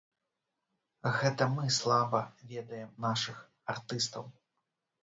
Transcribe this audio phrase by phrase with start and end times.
[1.17, 4.31] Гэта мы слаба ведаем нашых артыстаў.